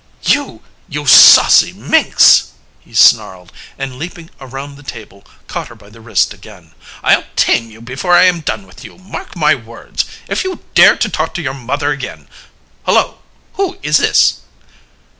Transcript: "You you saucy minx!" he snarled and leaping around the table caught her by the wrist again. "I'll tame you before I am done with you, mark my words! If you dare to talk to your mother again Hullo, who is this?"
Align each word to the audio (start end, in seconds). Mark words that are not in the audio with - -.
"You 0.23 0.63
you 0.89 1.05
saucy 1.05 1.73
minx!" 1.73 2.53
he 2.79 2.91
snarled 2.91 3.51
and 3.77 3.99
leaping 3.99 4.31
around 4.39 4.75
the 4.75 4.81
table 4.81 5.23
caught 5.45 5.67
her 5.67 5.75
by 5.75 5.89
the 5.91 6.01
wrist 6.01 6.33
again. 6.33 6.73
"I'll 7.03 7.25
tame 7.35 7.69
you 7.69 7.81
before 7.81 8.15
I 8.15 8.23
am 8.23 8.39
done 8.41 8.65
with 8.65 8.83
you, 8.83 8.97
mark 8.97 9.35
my 9.35 9.53
words! 9.53 10.05
If 10.27 10.43
you 10.43 10.61
dare 10.73 10.97
to 10.97 11.07
talk 11.07 11.35
to 11.35 11.43
your 11.43 11.53
mother 11.53 11.91
again 11.91 12.27
Hullo, 12.87 13.19
who 13.57 13.77
is 13.83 13.97
this?" 13.97 14.39